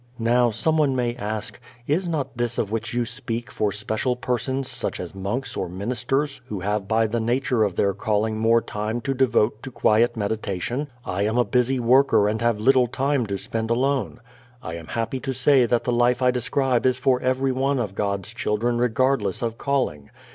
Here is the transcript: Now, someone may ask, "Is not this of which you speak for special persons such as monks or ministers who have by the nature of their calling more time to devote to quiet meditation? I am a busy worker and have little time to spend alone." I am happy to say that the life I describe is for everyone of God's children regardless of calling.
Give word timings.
Now, 0.17 0.49
someone 0.49 0.95
may 0.95 1.15
ask, 1.17 1.59
"Is 1.85 2.07
not 2.07 2.35
this 2.35 2.57
of 2.57 2.71
which 2.71 2.91
you 2.91 3.05
speak 3.05 3.51
for 3.51 3.71
special 3.71 4.15
persons 4.15 4.67
such 4.67 4.99
as 4.99 5.13
monks 5.13 5.55
or 5.55 5.69
ministers 5.69 6.41
who 6.47 6.61
have 6.61 6.87
by 6.87 7.05
the 7.05 7.19
nature 7.19 7.63
of 7.63 7.75
their 7.75 7.93
calling 7.93 8.39
more 8.39 8.61
time 8.61 8.99
to 9.01 9.13
devote 9.13 9.61
to 9.61 9.69
quiet 9.69 10.17
meditation? 10.17 10.87
I 11.05 11.21
am 11.27 11.37
a 11.37 11.45
busy 11.45 11.79
worker 11.79 12.27
and 12.27 12.41
have 12.41 12.59
little 12.59 12.87
time 12.87 13.27
to 13.27 13.37
spend 13.37 13.69
alone." 13.69 14.19
I 14.63 14.73
am 14.73 14.87
happy 14.87 15.19
to 15.19 15.33
say 15.33 15.67
that 15.67 15.83
the 15.83 15.91
life 15.91 16.23
I 16.23 16.31
describe 16.31 16.87
is 16.87 16.97
for 16.97 17.21
everyone 17.21 17.77
of 17.77 17.93
God's 17.93 18.33
children 18.33 18.79
regardless 18.79 19.43
of 19.43 19.59
calling. 19.59 20.09